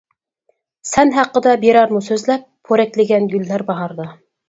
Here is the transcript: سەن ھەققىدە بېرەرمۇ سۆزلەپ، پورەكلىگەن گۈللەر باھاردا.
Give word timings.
سەن 0.91 1.13
ھەققىدە 1.17 1.53
بېرەرمۇ 1.65 2.03
سۆزلەپ، 2.09 2.51
پورەكلىگەن 2.71 3.33
گۈللەر 3.37 3.71
باھاردا. 3.73 4.13